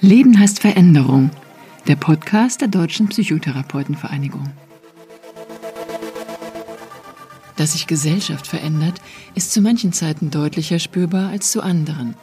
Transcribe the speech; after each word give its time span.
Leben 0.00 0.38
heißt 0.38 0.60
Veränderung, 0.60 1.30
der 1.88 1.96
Podcast 1.96 2.60
der 2.60 2.68
Deutschen 2.68 3.08
Psychotherapeutenvereinigung. 3.08 4.44
Dass 7.56 7.72
sich 7.72 7.88
Gesellschaft 7.88 8.46
verändert, 8.46 9.00
ist 9.34 9.52
zu 9.52 9.60
manchen 9.60 9.92
Zeiten 9.92 10.30
deutlicher 10.30 10.78
spürbar 10.78 11.30
als 11.30 11.50
zu 11.50 11.62
anderen. 11.62 12.14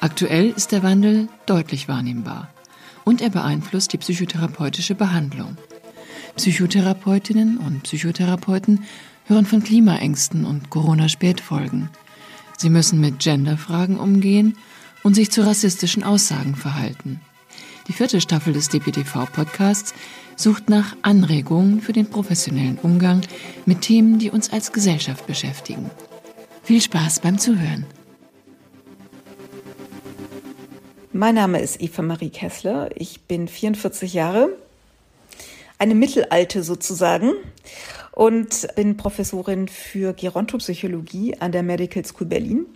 Aktuell 0.00 0.50
ist 0.50 0.72
der 0.72 0.82
Wandel 0.82 1.28
deutlich 1.46 1.86
wahrnehmbar 1.86 2.48
und 3.04 3.22
er 3.22 3.30
beeinflusst 3.30 3.92
die 3.92 3.98
psychotherapeutische 3.98 4.96
Behandlung. 4.96 5.56
Psychotherapeutinnen 6.34 7.58
und 7.58 7.84
Psychotherapeuten 7.84 8.82
hören 9.26 9.46
von 9.46 9.62
Klimaängsten 9.62 10.44
und 10.44 10.70
Corona-Spätfolgen. 10.70 11.90
Sie 12.56 12.70
müssen 12.70 13.00
mit 13.00 13.20
Genderfragen 13.20 14.00
umgehen 14.00 14.56
und 15.02 15.14
sich 15.14 15.30
zu 15.30 15.46
rassistischen 15.46 16.02
Aussagen 16.04 16.54
verhalten. 16.54 17.20
Die 17.88 17.92
vierte 17.92 18.20
Staffel 18.20 18.52
des 18.52 18.68
DPTV-Podcasts 18.68 19.94
sucht 20.36 20.68
nach 20.68 20.96
Anregungen 21.02 21.80
für 21.80 21.92
den 21.92 22.10
professionellen 22.10 22.78
Umgang 22.82 23.22
mit 23.64 23.80
Themen, 23.80 24.18
die 24.18 24.30
uns 24.30 24.52
als 24.52 24.72
Gesellschaft 24.72 25.26
beschäftigen. 25.26 25.90
Viel 26.62 26.82
Spaß 26.82 27.20
beim 27.20 27.38
Zuhören. 27.38 27.86
Mein 31.12 31.34
Name 31.34 31.60
ist 31.60 31.80
Eva 31.80 32.02
Marie 32.02 32.28
Kessler. 32.28 32.90
Ich 32.94 33.22
bin 33.22 33.48
44 33.48 34.12
Jahre, 34.12 34.50
eine 35.78 35.94
Mittelalte 35.94 36.62
sozusagen 36.62 37.32
und 38.12 38.68
bin 38.76 38.96
Professorin 38.96 39.66
für 39.68 40.12
Gerontopsychologie 40.12 41.36
an 41.40 41.52
der 41.52 41.62
Medical 41.62 42.04
School 42.04 42.26
Berlin 42.26 42.66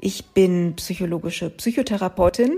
ich 0.00 0.26
bin 0.26 0.76
psychologische 0.76 1.50
Psychotherapeutin, 1.50 2.56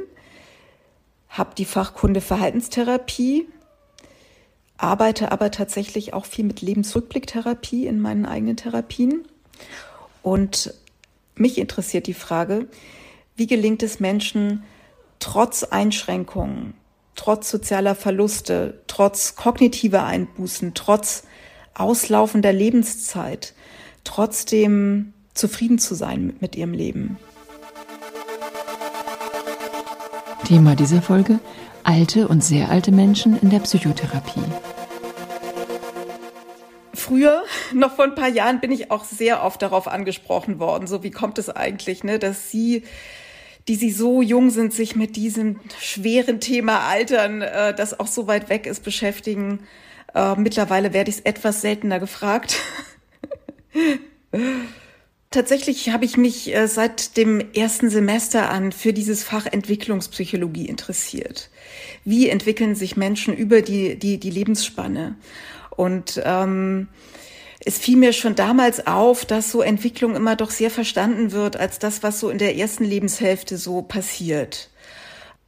habe 1.29 1.55
die 1.57 1.65
Fachkunde 1.65 2.21
Verhaltenstherapie, 2.21 3.49
arbeite 4.77 5.33
aber 5.33 5.51
tatsächlich 5.51 6.15
auch 6.15 6.25
viel 6.25 6.45
mit 6.45 6.61
Lebensrückblicktherapie 6.61 7.87
in 7.87 8.01
meinen 8.01 8.27
eigenen 8.27 8.57
Therapien. 8.57 9.27
Und 10.23 10.73
mich 11.34 11.59
interessiert 11.59 12.07
die 12.07 12.15
Frage, 12.15 12.69
wie 13.34 13.49
gelingt 13.49 13.83
es 13.83 13.99
Menschen, 13.99 14.62
trotz 15.19 15.65
Einschränkungen, 15.65 16.75
trotz 17.17 17.51
sozialer 17.51 17.97
Verluste, 17.97 18.81
trotz 18.87 19.34
kognitiver 19.34 20.05
Einbußen, 20.05 20.75
trotz 20.75 21.25
auslaufender 21.75 22.53
Lebenszeit, 22.53 23.55
trotzdem 24.05 25.12
zufrieden 25.34 25.79
zu 25.79 25.95
sein 25.95 26.37
mit 26.41 26.55
ihrem 26.55 26.73
Leben. 26.73 27.19
Thema 30.53 30.77
dieser 30.77 31.00
Folge: 31.00 31.41
alte 31.83 32.28
und 32.28 32.45
sehr 32.45 32.69
alte 32.69 32.92
Menschen 32.92 33.41
in 33.41 33.48
der 33.48 33.61
Psychotherapie. 33.61 34.42
Früher, 36.92 37.42
noch 37.72 37.97
vor 37.97 38.05
ein 38.05 38.14
paar 38.14 38.28
Jahren, 38.28 38.61
bin 38.61 38.70
ich 38.70 38.91
auch 38.91 39.05
sehr 39.05 39.44
oft 39.44 39.62
darauf 39.62 39.89
angesprochen 39.89 40.59
worden. 40.59 40.86
So, 40.86 41.03
wie 41.03 41.11
kommt 41.11 41.39
es 41.39 41.48
eigentlich, 41.48 42.05
ne, 42.05 42.19
dass 42.19 42.50
Sie, 42.50 42.83
die 43.67 43.77
Sie 43.77 43.91
so 43.91 44.20
jung 44.20 44.50
sind, 44.50 44.75
sich 44.75 44.94
mit 44.94 45.17
diesem 45.17 45.59
schweren 45.81 46.39
Thema 46.39 46.81
Altern, 46.81 47.41
äh, 47.41 47.75
das 47.75 47.98
auch 47.98 48.06
so 48.06 48.27
weit 48.27 48.50
weg 48.50 48.66
ist, 48.66 48.84
beschäftigen? 48.84 49.61
Äh, 50.14 50.34
mittlerweile 50.34 50.92
werde 50.92 51.09
ich 51.09 51.16
es 51.16 51.22
etwas 51.22 51.62
seltener 51.62 51.98
gefragt. 51.98 52.56
Tatsächlich 55.33 55.88
habe 55.88 56.05
ich 56.05 56.19
mich 56.19 56.55
äh, 56.55 56.69
seit 56.69 57.16
dem 57.16 57.42
ersten 57.55 57.88
Semester 57.88 58.50
an 58.50 58.70
für 58.70 58.92
dieses 58.92 59.25
Fach 59.25 59.47
Entwicklungspsychologie 59.47 60.66
interessiert. 60.66 61.48
Wie 62.05 62.28
entwickeln 62.28 62.75
sich 62.75 62.98
Menschen 62.98 63.34
über 63.34 63.62
die, 63.62 63.98
die, 63.98 64.20
die 64.20 64.30
Lebensspanne? 64.30 65.16
Und 65.70 66.21
ähm, 66.22 66.88
es 67.65 67.78
fiel 67.78 67.97
mir 67.97 68.12
schon 68.12 68.34
damals 68.34 68.87
auf, 68.87 69.25
dass 69.25 69.50
so 69.50 69.62
Entwicklung 69.62 70.16
immer 70.16 70.37
doch 70.37 70.50
sehr 70.50 70.71
verstanden 70.71 71.32
wird 71.32 71.56
als 71.56 71.78
das, 71.78 72.03
was 72.03 72.21
so 72.21 72.28
in 72.28 72.37
der 72.37 72.56
ersten 72.56 72.84
Lebenshälfte 72.84 73.56
so 73.56 73.81
passiert. 73.81 74.69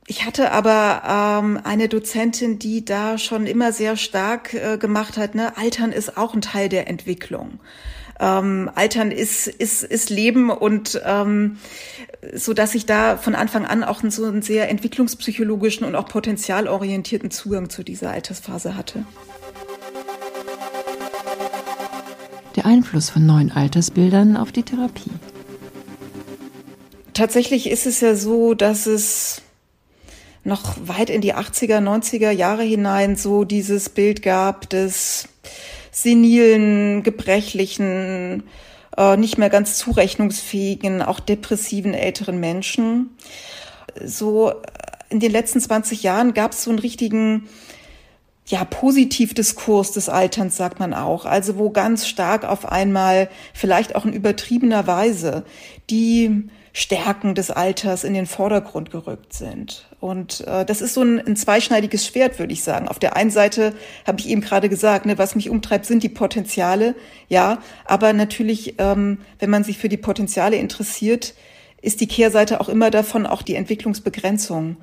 Ich 0.07 0.25
hatte 0.25 0.51
aber 0.53 1.43
ähm, 1.43 1.61
eine 1.63 1.91
Dozentin, 1.91 2.59
die 2.59 2.87
da 2.87 3.19
schon 3.19 3.47
immer 3.47 3.71
sehr 3.73 3.99
stark 3.99 4.55
äh, 4.55 4.79
gemacht 4.79 5.19
hat, 5.19 5.35
ne, 5.35 5.59
Altern 5.59 5.93
ist 5.93 6.17
auch 6.17 6.33
ein 6.33 6.41
Teil 6.41 6.71
der 6.71 6.89
Entwicklung 6.89 7.61
ähm, 8.21 8.71
Altern 8.75 9.11
ist, 9.11 9.47
ist, 9.47 9.83
ist 9.83 10.11
Leben 10.11 10.51
und 10.51 11.01
ähm, 11.05 11.59
so 12.33 12.55
dass 12.55 12.75
ich 12.75 12.87
da 12.87 13.17
von 13.17 13.35
Anfang 13.35 13.67
an 13.67 13.85
auch 13.85 14.03
so 14.09 14.25
einen 14.25 14.43
sehr 14.43 14.69
entwicklungspsychologischen 14.71 15.87
und 15.87 15.95
auch 15.95 16.09
potenzialorientierten 16.09 17.31
Zugang 17.31 17.71
zu 17.71 17.83
dieser 17.83 18.11
Altersphase 18.11 18.77
hatte. 18.77 19.05
Der 22.57 22.67
Einfluss 22.67 23.11
von 23.11 23.27
neuen 23.27 23.51
Altersbildern 23.51 24.37
auf 24.37 24.53
die 24.53 24.63
Therapie. 24.63 25.11
Tatsächlich 27.13 27.69
ist 27.69 27.87
es 27.87 28.01
ja 28.01 28.15
so, 28.15 28.55
dass 28.55 28.87
es 28.87 29.43
noch 30.45 30.77
weit 30.87 31.11
in 31.11 31.21
die 31.21 31.35
80er, 31.35 31.79
90er 31.79 32.31
Jahre 32.31 32.63
hinein 32.63 33.17
so 33.17 33.45
dieses 33.45 33.89
Bild 33.89 34.23
gab 34.23 34.69
des 34.69 35.29
senilen, 35.95 37.05
gebrechlichen, 37.05 38.43
äh, 38.97 39.17
nicht 39.17 39.39
mehr 39.39 39.49
ganz 39.49 39.79
zurechnungsfähigen, 39.79 41.03
auch 41.03 41.21
depressiven 41.21 41.95
älteren 41.95 42.41
Menschen. 42.41 43.17
So 44.05 44.51
äh, 44.51 44.55
in 45.11 45.21
den 45.21 45.31
letzten 45.31 45.61
20 45.61 46.03
Jahren 46.03 46.35
gab 46.35 46.51
es 46.51 46.65
so 46.65 46.71
einen 46.71 46.81
richtigen 46.81 47.49
ja, 48.47 48.65
Positivdiskurs 48.65 49.93
des 49.93 50.09
Alterns, 50.09 50.57
sagt 50.57 50.81
man 50.81 50.95
auch. 50.95 51.27
Also 51.27 51.59
wo 51.59 51.71
ganz 51.71 52.09
stark 52.09 52.45
auf 52.45 52.67
einmal, 52.67 53.31
vielleicht 53.55 53.95
auch 53.95 54.05
in 54.05 54.13
übertriebener 54.13 54.89
Weise, 54.89 55.45
die 55.91 56.49
Stärken 56.77 57.37
des 57.37 57.53
Alters 57.53 58.03
in 58.03 58.15
den 58.15 58.27
Vordergrund 58.27 58.91
gerückt 58.91 59.33
sind. 59.33 59.87
Und 60.01 60.41
äh, 60.41 60.65
das 60.65 60.83
ist 60.83 60.95
so 60.95 61.03
ein, 61.03 61.25
ein 61.25 61.37
zweischneidiges 61.37 62.05
Schwert, 62.05 62.41
würde 62.41 62.53
ich 62.53 62.65
sagen. 62.65 62.89
Auf 62.89 62.99
der 62.99 63.15
einen 63.15 63.31
Seite 63.31 63.75
habe 64.05 64.19
ich 64.19 64.29
eben 64.29 64.41
gerade 64.41 64.69
gesagt, 64.69 65.07
ne, 65.07 65.17
was 65.17 65.37
mich 65.37 65.51
umtreibt, 65.51 65.87
sind 65.87 66.03
die 66.03 66.09
Potenziale, 66.09 66.97
ja, 67.29 67.63
aber 67.85 68.13
natürlich, 68.13 68.75
ähm, 68.79 69.19
wenn 69.39 69.51
man 69.51 69.63
sich 69.63 69.79
für 69.79 69.89
die 69.89 69.97
Potenziale 69.97 70.57
interessiert, 70.57 71.35
ist 71.81 72.01
die 72.01 72.09
Kehrseite 72.09 72.61
auch 72.61 72.69
immer 72.69 72.91
davon 72.91 73.25
auch 73.25 73.43
die 73.43 73.55
Entwicklungsbegrenzung, 73.55 74.77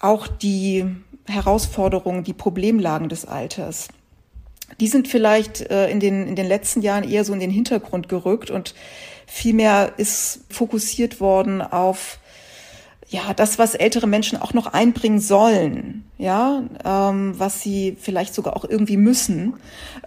auch 0.00 0.26
die 0.28 0.86
Herausforderungen, 1.26 2.24
die 2.24 2.32
Problemlagen 2.32 3.10
des 3.10 3.26
Alters 3.26 3.88
die 4.80 4.88
sind 4.88 5.08
vielleicht 5.08 5.70
äh, 5.70 5.88
in, 5.90 6.00
den, 6.00 6.26
in 6.26 6.36
den 6.36 6.46
letzten 6.46 6.82
Jahren 6.82 7.08
eher 7.08 7.24
so 7.24 7.32
in 7.32 7.40
den 7.40 7.50
Hintergrund 7.50 8.08
gerückt 8.08 8.50
und 8.50 8.74
Vielmehr 9.26 9.92
ist 9.96 10.40
fokussiert 10.48 11.20
worden 11.20 11.60
auf 11.60 12.18
ja, 13.08 13.34
das, 13.34 13.58
was 13.58 13.74
ältere 13.74 14.06
Menschen 14.08 14.40
auch 14.40 14.52
noch 14.52 14.66
einbringen 14.66 15.20
sollen, 15.20 16.04
ja, 16.18 16.64
ähm, 16.84 17.38
was 17.38 17.62
sie 17.62 17.96
vielleicht 18.00 18.34
sogar 18.34 18.56
auch 18.56 18.64
irgendwie 18.64 18.96
müssen. 18.96 19.54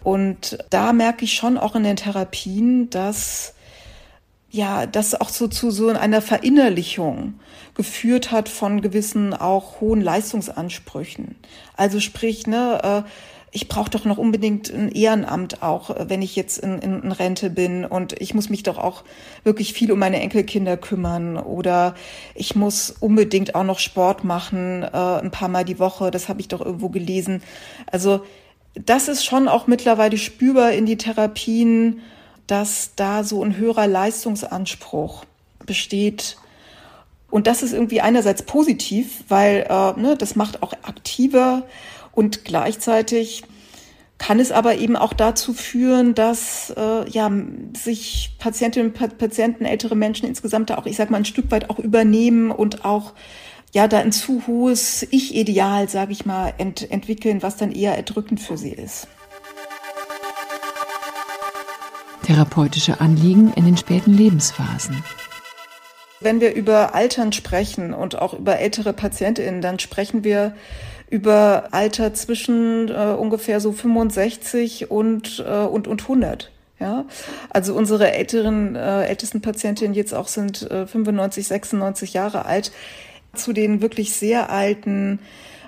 Und 0.04 0.58
da 0.70 0.92
merke 0.92 1.24
ich 1.24 1.34
schon 1.34 1.58
auch 1.58 1.76
in 1.76 1.84
den 1.84 1.96
Therapien, 1.96 2.90
dass 2.90 3.54
ja, 4.52 4.86
das 4.86 5.20
auch 5.20 5.30
so 5.30 5.48
zu 5.48 5.72
so 5.72 5.90
einer 5.90 6.22
Verinnerlichung 6.22 7.40
geführt 7.76 8.32
hat 8.32 8.50
von 8.50 8.82
gewissen 8.82 9.34
auch 9.34 9.80
hohen 9.80 10.02
Leistungsansprüchen. 10.02 11.36
Also 11.78 12.00
sprich, 12.00 12.48
ne, 12.48 13.06
äh, 13.06 13.10
ich 13.52 13.68
brauche 13.68 13.90
doch 13.90 14.06
noch 14.06 14.18
unbedingt 14.18 14.70
ein 14.70 14.92
Ehrenamt 14.92 15.64
auch, 15.64 15.90
äh, 15.90 16.10
wenn 16.10 16.22
ich 16.22 16.36
jetzt 16.36 16.60
in, 16.60 16.80
in, 16.80 17.04
in, 17.04 17.12
Rente 17.12 17.50
bin 17.50 17.86
und 17.86 18.20
ich 18.22 18.34
muss 18.34 18.50
mich 18.50 18.64
doch 18.64 18.78
auch 18.78 19.04
wirklich 19.44 19.74
viel 19.74 19.92
um 19.92 20.00
meine 20.00 20.20
Enkelkinder 20.20 20.78
kümmern 20.78 21.38
oder 21.38 21.96
ich 22.36 22.56
muss 22.56 22.92
unbedingt 23.00 23.56
auch 23.56 23.64
noch 23.64 23.80
Sport 23.80 24.24
machen, 24.24 24.84
äh, 24.84 24.88
ein 24.88 25.32
paar 25.32 25.50
Mal 25.50 25.66
die 25.66 25.80
Woche, 25.80 26.12
das 26.12 26.30
habe 26.30 26.42
ich 26.42 26.48
doch 26.48 26.62
irgendwo 26.62 26.90
gelesen. 26.90 27.42
Also 27.92 28.22
das 28.76 29.08
ist 29.08 29.26
schon 29.26 29.48
auch 29.48 29.68
mittlerweile 29.68 30.18
spürbar 30.18 30.72
in 30.72 30.86
die 30.86 30.98
Therapien, 30.98 32.02
dass 32.48 32.92
da 32.96 33.24
so 33.24 33.44
ein 33.44 33.58
höherer 33.58 33.88
Leistungsanspruch 33.88 35.26
besteht. 35.66 36.38
Und 37.32 37.46
das 37.46 37.62
ist 37.62 37.74
irgendwie 37.74 38.02
einerseits 38.02 38.44
positiv, 38.44 39.24
weil 39.28 39.68
äh, 39.70 40.00
ne, 40.00 40.16
das 40.18 40.36
macht 40.36 40.64
auch 40.64 40.74
aktiver 40.84 41.64
und 42.20 42.44
gleichzeitig 42.44 43.44
kann 44.18 44.42
es 44.42 44.52
aber 44.52 44.76
eben 44.76 44.98
auch 44.98 45.14
dazu 45.14 45.54
führen, 45.54 46.16
dass 46.16 46.70
äh, 46.76 47.10
ja, 47.10 47.32
sich 47.74 48.36
Patientinnen 48.40 48.92
und 48.92 49.18
Patienten, 49.18 49.64
ältere 49.64 49.96
Menschen 49.96 50.28
insgesamt 50.28 50.70
auch, 50.74 50.86
ich 50.86 50.98
sag 50.98 51.10
mal, 51.12 51.20
ein 51.20 51.24
Stück 51.24 51.50
weit 51.50 51.70
auch 51.70 51.80
übernehmen 51.80 52.52
und 52.52 52.84
auch 52.84 53.14
ja, 53.72 53.88
da 53.88 54.00
ein 54.00 54.12
zu 54.12 54.44
hohes 54.48 55.08
Ich-Ideal, 55.12 55.88
sage 55.88 56.12
ich 56.12 56.26
mal, 56.26 56.54
ent 56.58 56.92
entwickeln, 56.92 57.42
was 57.42 57.56
dann 57.56 57.72
eher 57.72 57.96
erdrückend 57.96 58.42
für 58.42 58.58
sie 58.58 58.74
ist. 58.74 59.08
Therapeutische 62.24 63.00
Anliegen 63.00 63.54
in 63.56 63.64
den 63.64 63.78
späten 63.78 64.12
Lebensphasen. 64.12 65.02
Wenn 66.20 66.42
wir 66.42 66.54
über 66.54 66.94
Altern 66.96 67.32
sprechen 67.32 67.94
und 67.94 68.20
auch 68.20 68.34
über 68.34 68.60
ältere 68.60 68.92
PatientInnen, 68.92 69.62
dann 69.62 69.80
sprechen 69.80 70.26
wir 70.26 70.54
über 71.10 71.70
Alter 71.72 72.14
zwischen 72.14 72.90
äh, 72.90 73.16
ungefähr 73.18 73.60
so 73.60 73.72
65 73.72 74.92
und, 74.92 75.44
äh, 75.46 75.52
und, 75.66 75.88
und 75.88 76.02
100. 76.04 76.52
Ja, 76.80 77.04
also 77.50 77.76
unsere 77.76 78.14
älteren, 78.14 78.78
äh, 78.78 79.04
ältesten 79.04 79.42
Patientinnen 79.42 79.94
jetzt 79.94 80.14
auch 80.14 80.28
sind 80.28 80.70
äh, 80.72 80.88
95, 80.88 81.46
96 81.46 82.14
Jahre 82.14 82.46
alt. 82.46 82.72
Zu 83.34 83.52
den 83.52 83.82
wirklich 83.82 84.14
sehr 84.14 84.50
alten, 84.50 85.20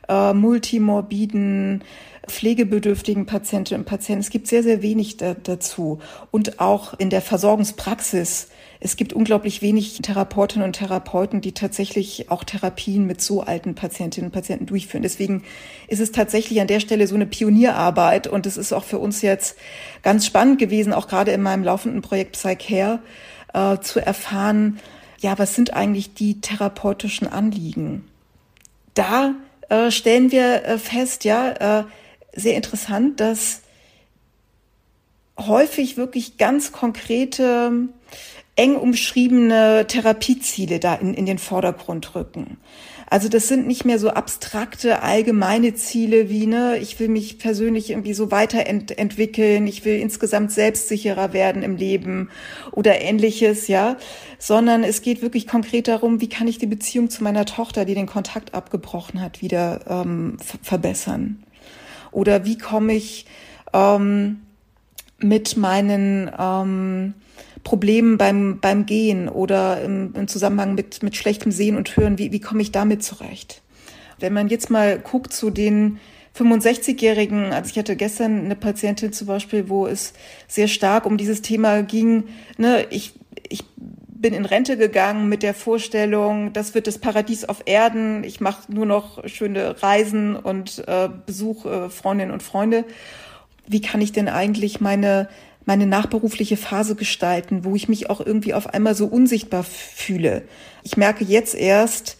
äh, 0.07 0.33
multimorbiden, 0.33 1.83
pflegebedürftigen 2.31 3.25
Patientinnen 3.25 3.81
und 3.81 3.87
Patienten. 3.87 4.21
Es 4.21 4.29
gibt 4.29 4.47
sehr, 4.47 4.63
sehr 4.63 4.81
wenig 4.81 5.17
da, 5.17 5.35
dazu. 5.35 5.99
Und 6.31 6.59
auch 6.59 6.97
in 6.97 7.09
der 7.09 7.21
Versorgungspraxis. 7.21 8.47
Es 8.79 8.95
gibt 8.95 9.13
unglaublich 9.13 9.61
wenig 9.61 9.99
Therapeutinnen 10.01 10.65
und 10.65 10.73
Therapeuten, 10.73 11.41
die 11.41 11.51
tatsächlich 11.51 12.31
auch 12.31 12.43
Therapien 12.43 13.05
mit 13.05 13.21
so 13.21 13.41
alten 13.41 13.75
Patientinnen 13.75 14.29
und 14.29 14.33
Patienten 14.33 14.65
durchführen. 14.65 15.03
Deswegen 15.03 15.43
ist 15.87 15.99
es 15.99 16.11
tatsächlich 16.11 16.59
an 16.61 16.67
der 16.67 16.79
Stelle 16.79 17.05
so 17.05 17.13
eine 17.13 17.27
Pionierarbeit. 17.27 18.25
Und 18.25 18.47
es 18.47 18.57
ist 18.57 18.73
auch 18.73 18.83
für 18.83 18.97
uns 18.97 19.21
jetzt 19.21 19.55
ganz 20.01 20.25
spannend 20.25 20.57
gewesen, 20.57 20.93
auch 20.93 21.07
gerade 21.07 21.31
in 21.31 21.43
meinem 21.43 21.63
laufenden 21.63 22.01
Projekt 22.01 22.31
Psycare, 22.31 22.99
äh, 23.53 23.77
zu 23.79 23.99
erfahren, 23.99 24.79
ja, 25.19 25.37
was 25.37 25.53
sind 25.53 25.73
eigentlich 25.73 26.15
die 26.15 26.41
therapeutischen 26.41 27.27
Anliegen? 27.27 28.07
Da 28.95 29.35
äh, 29.69 29.91
stellen 29.91 30.31
wir 30.31 30.65
äh, 30.65 30.77
fest, 30.77 31.23
ja, 31.23 31.79
äh, 31.79 31.83
sehr 32.35 32.55
interessant, 32.55 33.19
dass 33.19 33.61
häufig 35.37 35.97
wirklich 35.97 36.37
ganz 36.37 36.71
konkrete, 36.71 37.89
eng 38.55 38.75
umschriebene 38.75 39.85
Therapieziele 39.87 40.79
da 40.79 40.95
in, 40.95 41.13
in 41.13 41.25
den 41.25 41.37
Vordergrund 41.37 42.15
rücken. 42.15 42.57
Also 43.09 43.27
das 43.27 43.49
sind 43.49 43.67
nicht 43.67 43.83
mehr 43.83 43.99
so 43.99 44.11
abstrakte, 44.11 45.01
allgemeine 45.01 45.73
Ziele 45.73 46.29
wie, 46.29 46.47
ne, 46.47 46.77
ich 46.77 46.97
will 46.97 47.09
mich 47.09 47.39
persönlich 47.39 47.89
irgendwie 47.89 48.13
so 48.13 48.31
weiterentwickeln, 48.31 49.67
ich 49.67 49.83
will 49.83 49.99
insgesamt 49.99 50.53
selbstsicherer 50.53 51.33
werden 51.33 51.61
im 51.61 51.75
Leben 51.75 52.29
oder 52.71 53.01
ähnliches, 53.01 53.67
ja, 53.67 53.97
sondern 54.39 54.85
es 54.85 55.01
geht 55.01 55.21
wirklich 55.21 55.45
konkret 55.45 55.89
darum, 55.89 56.21
wie 56.21 56.29
kann 56.29 56.47
ich 56.47 56.57
die 56.57 56.67
Beziehung 56.67 57.09
zu 57.09 57.21
meiner 57.21 57.45
Tochter, 57.45 57.83
die 57.83 57.95
den 57.95 58.07
Kontakt 58.07 58.53
abgebrochen 58.53 59.19
hat, 59.19 59.41
wieder 59.41 59.81
ähm, 59.89 60.37
verbessern. 60.61 61.43
Oder 62.11 62.45
wie 62.45 62.57
komme 62.57 62.93
ich 62.93 63.25
ähm, 63.73 64.41
mit 65.19 65.57
meinen 65.57 66.29
ähm, 66.37 67.13
Problemen 67.63 68.17
beim, 68.17 68.59
beim 68.59 68.85
Gehen 68.85 69.29
oder 69.29 69.81
im, 69.81 70.13
im 70.15 70.27
Zusammenhang 70.27 70.75
mit, 70.75 71.03
mit 71.03 71.15
schlechtem 71.15 71.51
Sehen 71.51 71.77
und 71.77 71.95
Hören, 71.95 72.17
wie, 72.17 72.31
wie 72.31 72.39
komme 72.39 72.61
ich 72.61 72.71
damit 72.71 73.03
zurecht? 73.03 73.61
Wenn 74.19 74.33
man 74.33 74.49
jetzt 74.49 74.69
mal 74.69 74.99
guckt 74.99 75.33
zu 75.33 75.49
den 75.49 75.99
65-Jährigen, 76.37 77.51
also 77.51 77.69
ich 77.71 77.77
hatte 77.77 77.95
gestern 77.95 78.45
eine 78.45 78.55
Patientin 78.55 79.13
zum 79.13 79.27
Beispiel, 79.27 79.69
wo 79.69 79.85
es 79.85 80.13
sehr 80.47 80.67
stark 80.67 81.05
um 81.05 81.17
dieses 81.17 81.41
Thema 81.41 81.83
ging, 81.83 82.25
ne, 82.57 82.85
ich, 82.89 83.13
ich 83.49 83.63
bin 84.21 84.33
in 84.33 84.45
Rente 84.45 84.77
gegangen 84.77 85.27
mit 85.29 85.43
der 85.43 85.53
Vorstellung, 85.53 86.53
das 86.53 86.75
wird 86.75 86.87
das 86.87 86.99
Paradies 86.99 87.45
auf 87.45 87.63
Erden. 87.65 88.23
Ich 88.23 88.39
mache 88.39 88.71
nur 88.71 88.85
noch 88.85 89.27
schöne 89.27 89.81
Reisen 89.81 90.35
und 90.35 90.83
äh, 90.87 91.09
besuche 91.25 91.69
äh, 91.69 91.89
Freundinnen 91.89 92.31
und 92.31 92.43
Freunde. 92.43 92.85
Wie 93.67 93.81
kann 93.81 94.01
ich 94.01 94.11
denn 94.11 94.29
eigentlich 94.29 94.79
meine 94.81 95.29
meine 95.63 95.85
nachberufliche 95.85 96.57
Phase 96.57 96.95
gestalten, 96.95 97.63
wo 97.63 97.75
ich 97.75 97.87
mich 97.87 98.09
auch 98.09 98.19
irgendwie 98.19 98.55
auf 98.55 98.73
einmal 98.73 98.95
so 98.95 99.05
unsichtbar 99.05 99.63
fühle? 99.63 100.41
Ich 100.83 100.97
merke 100.97 101.23
jetzt 101.23 101.53
erst, 101.53 102.17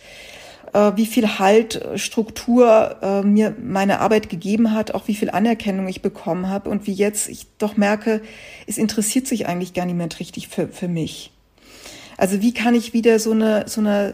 äh, 0.74 0.92
wie 0.96 1.06
viel 1.06 1.40
Halt, 1.40 1.76
äh, 1.76 1.98
Struktur 1.98 2.98
äh, 3.02 3.22
mir 3.24 3.56
meine 3.62 4.00
Arbeit 4.00 4.30
gegeben 4.30 4.74
hat, 4.74 4.94
auch 4.94 5.08
wie 5.08 5.16
viel 5.16 5.30
Anerkennung 5.30 5.88
ich 5.88 6.02
bekommen 6.02 6.50
habe 6.50 6.70
und 6.70 6.88
wie 6.88 6.94
jetzt 6.94 7.30
ich 7.30 7.48
doch 7.58 7.78
merke, 7.78 8.22
es 8.68 8.78
interessiert 8.78 9.28
sich 9.28 9.48
eigentlich 9.48 9.74
gar 9.74 9.86
niemand 9.86 10.20
richtig 10.20 10.48
für, 10.48 10.68
für 10.68 10.88
mich. 10.88 11.32
Also 12.18 12.42
wie 12.42 12.54
kann 12.54 12.76
ich 12.76 12.94
wieder 12.94 13.20
so 13.20 13.32
eine, 13.32 13.66
so 13.68 13.82
eine, 13.82 14.14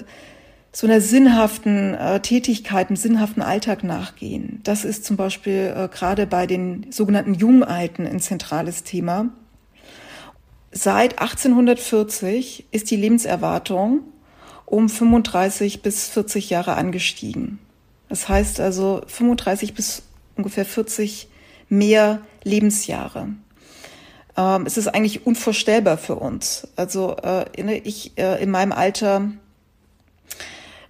so 0.71 0.87
einer 0.87 1.01
sinnhaften 1.01 1.93
äh, 1.93 2.19
Tätigkeit, 2.19 2.87
einem 2.87 2.95
sinnhaften 2.95 3.41
Alltag 3.41 3.83
nachgehen? 3.83 4.61
Das 4.63 4.85
ist 4.85 5.05
zum 5.05 5.17
Beispiel 5.17 5.73
äh, 5.75 5.87
gerade 5.87 6.27
bei 6.27 6.47
den 6.47 6.91
sogenannten 6.91 7.33
Jungalten 7.33 8.05
ein 8.07 8.19
zentrales 8.19 8.83
Thema. 8.83 9.29
Seit 10.71 11.19
1840 11.19 12.65
ist 12.71 12.91
die 12.91 12.97
Lebenserwartung 12.97 14.01
um 14.65 14.89
35 14.89 15.81
bis 15.81 16.09
40 16.09 16.49
Jahre 16.49 16.75
angestiegen. 16.75 17.59
Das 18.09 18.29
heißt 18.29 18.59
also 18.59 19.01
35 19.07 19.73
bis 19.73 20.03
ungefähr 20.35 20.65
40 20.65 21.29
mehr 21.69 22.21
Lebensjahre 22.43 23.29
ähm, 24.37 24.65
es 24.65 24.77
ist 24.77 24.87
eigentlich 24.87 25.25
unvorstellbar 25.25 25.97
für 25.97 26.15
uns. 26.15 26.67
Also 26.75 27.17
äh, 27.17 27.45
ich 27.79 28.17
äh, 28.17 28.41
in 28.41 28.51
meinem 28.51 28.71
Alter 28.71 29.31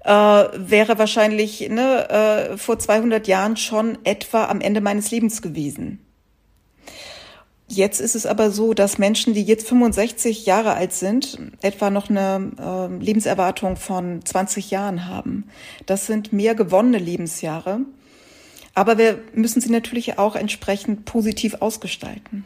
äh, 0.03 0.11
wäre 0.11 0.99
wahrscheinlich 0.99 1.69
ne, 1.69 2.09
äh, 2.09 2.57
vor 2.57 2.77
200 2.77 3.27
Jahren 3.27 3.57
schon 3.57 3.97
etwa 4.03 4.45
am 4.45 4.61
Ende 4.61 4.81
meines 4.81 5.11
Lebens 5.11 5.41
gewesen. 5.41 5.99
Jetzt 7.69 7.99
ist 7.99 8.15
es 8.15 8.25
aber 8.25 8.49
so, 8.49 8.73
dass 8.73 8.97
Menschen, 8.97 9.33
die 9.33 9.43
jetzt 9.43 9.67
65 9.67 10.45
Jahre 10.45 10.75
alt 10.75 10.93
sind, 10.93 11.37
etwa 11.61 11.89
noch 11.89 12.09
eine 12.09 12.51
äh, 12.57 13.03
Lebenserwartung 13.03 13.75
von 13.75 14.23
20 14.23 14.71
Jahren 14.71 15.05
haben. 15.05 15.49
Das 15.85 16.07
sind 16.07 16.31
mehr 16.31 16.55
gewonnene 16.55 16.97
Lebensjahre. 16.97 17.81
Aber 18.73 18.97
wir 18.97 19.19
müssen 19.33 19.59
sie 19.59 19.71
natürlich 19.71 20.17
auch 20.17 20.37
entsprechend 20.37 21.03
positiv 21.03 21.55
ausgestalten. 21.59 22.45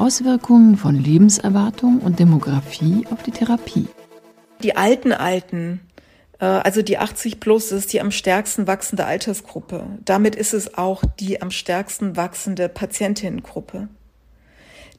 Auswirkungen 0.00 0.78
von 0.78 0.94
Lebenserwartung 0.94 1.98
und 1.98 2.18
Demografie 2.18 3.06
auf 3.10 3.22
die 3.22 3.32
Therapie. 3.32 3.86
Die 4.62 4.74
alten 4.74 5.12
Alten, 5.12 5.80
äh, 6.38 6.46
also 6.46 6.80
die 6.80 6.96
80 6.96 7.38
plus, 7.38 7.70
ist 7.70 7.92
die 7.92 8.00
am 8.00 8.10
stärksten 8.10 8.66
wachsende 8.66 9.04
Altersgruppe. 9.04 9.84
Damit 10.06 10.36
ist 10.36 10.54
es 10.54 10.78
auch 10.78 11.04
die 11.18 11.42
am 11.42 11.50
stärksten 11.50 12.16
wachsende 12.16 12.70
Patientinnengruppe, 12.70 13.88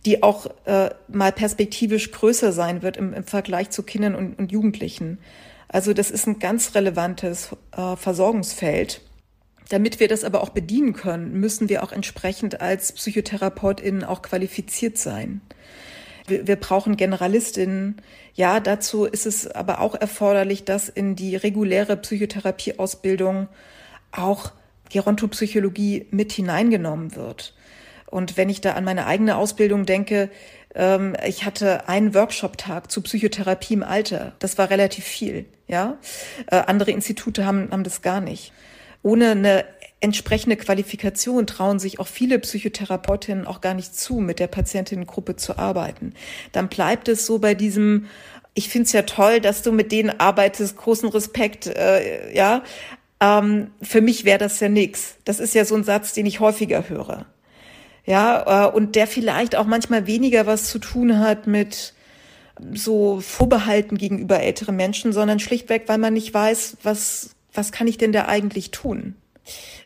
die 0.06 0.22
auch 0.22 0.46
äh, 0.66 0.92
mal 1.08 1.32
perspektivisch 1.32 2.12
größer 2.12 2.52
sein 2.52 2.84
wird 2.84 2.96
im, 2.96 3.12
im 3.14 3.24
Vergleich 3.24 3.72
zu 3.72 3.82
Kindern 3.82 4.14
und, 4.14 4.38
und, 4.38 4.52
Jugendlichen. 4.52 5.18
Also 5.68 5.94
das 5.94 6.12
ist 6.12 6.28
ein 6.28 6.38
ganz 6.38 6.76
relevantes 6.76 7.50
äh, 7.76 7.96
Versorgungsfeld. 7.96 9.02
Damit 9.72 10.02
wir 10.02 10.10
das 10.10 10.26
aber 10.26 10.42
auch 10.42 10.50
bedienen 10.50 10.92
können, 10.92 11.40
müssen 11.40 11.70
wir 11.70 11.82
auch 11.82 11.94
entsprechend 11.94 12.60
als 12.60 12.92
PsychotherapeutInnen 12.92 14.04
auch 14.04 14.22
qualifiziert 14.22 14.98
sein. 14.98 15.40
Wir, 16.28 16.46
wir 16.46 16.58
brauchen 16.58 16.98
GeneralistInnen. 16.98 18.02
Ja, 18.34 18.60
dazu 18.60 19.06
ist 19.06 19.26
es 19.26 19.50
aber 19.50 19.80
auch 19.80 19.96
erforderlich, 19.96 20.66
dass 20.66 20.90
in 20.90 21.16
die 21.16 21.38
reguläre 21.38 21.96
Psychotherapieausbildung 21.96 23.48
auch 24.12 24.52
Gerontopsychologie 24.90 26.06
mit 26.12 26.34
hineingenommen 26.34 27.16
wird. 27.16 27.56
Und 28.08 28.36
wenn 28.36 28.50
ich 28.50 28.60
da 28.60 28.74
an 28.74 28.84
meine 28.84 29.06
eigene 29.06 29.38
Ausbildung 29.38 29.86
denke, 29.86 30.30
ähm, 30.76 31.16
ich 31.26 31.46
hatte 31.46 31.88
einen 31.88 32.14
Workshop-Tag 32.14 32.92
zu 32.92 33.02
Psychotherapie 33.04 33.76
im 33.76 33.84
Alter. 33.84 34.34
Das 34.40 34.58
war 34.58 34.70
relativ 34.70 35.06
viel, 35.06 35.46
ja. 35.70 35.98
Äh, 36.48 36.58
andere 36.58 36.92
Institute 36.92 37.46
haben, 37.46 37.72
haben 37.72 37.86
das 37.86 38.02
gar 38.02 38.20
nicht 38.20 38.52
ohne 39.04 39.32
eine 39.32 39.66
entsprechende 40.02 40.58
Qualifikation 40.58 41.48
trauen 41.48 41.80
sich 41.80 42.00
auch 42.00 42.08
viele 42.08 42.40
Psychotherapeutinnen 42.40 43.46
auch 43.46 43.62
gar 43.62 43.76
nicht 43.76 43.96
zu, 43.96 44.16
mit 44.16 44.40
der 44.40 44.48
Patientinnengruppe 44.48 45.36
zu 45.36 45.58
arbeiten. 45.58 46.14
Dann 46.52 46.70
bleibt 46.70 47.08
es 47.08 47.26
so 47.26 47.40
bei 47.40 47.54
diesem, 47.54 48.08
ich 48.56 48.70
finde 48.70 48.88
es 48.88 48.92
ja 48.92 49.04
toll, 49.04 49.40
dass 49.40 49.62
du 49.62 49.72
mit 49.72 49.92
denen 49.92 50.20
arbeitest, 50.20 50.76
großen 50.76 51.10
Respekt, 51.10 51.68
äh, 51.68 52.34
ja. 52.36 52.64
Ähm, 53.20 53.70
für 53.84 54.02
mich 54.02 54.26
wäre 54.26 54.40
das 54.40 54.60
ja 54.60 54.70
nix. 54.70 55.16
Das 55.26 55.40
ist 55.40 55.54
ja 55.54 55.64
so 55.66 55.76
ein 55.76 55.84
Satz, 55.84 56.14
den 56.14 56.26
ich 56.26 56.40
häufiger 56.40 56.90
höre. 56.90 57.28
Ja, 58.04 58.68
äh, 58.68 58.72
und 58.72 58.96
der 58.96 59.06
vielleicht 59.06 59.56
auch 59.56 59.68
manchmal 59.68 60.08
weniger 60.08 60.48
was 60.48 60.66
zu 60.70 60.80
tun 60.80 61.20
hat 61.20 61.46
mit 61.46 61.94
so 62.74 63.22
Vorbehalten 63.22 63.98
gegenüber 63.98 64.40
älteren 64.40 64.76
Menschen, 64.76 65.14
sondern 65.14 65.40
schlichtweg, 65.40 65.84
weil 65.86 66.00
man 66.00 66.14
nicht 66.14 66.34
weiß, 66.34 66.78
was 66.82 67.36
was 67.54 67.72
kann 67.72 67.88
ich 67.88 67.98
denn 67.98 68.12
da 68.12 68.26
eigentlich 68.28 68.72
tun? 68.72 69.16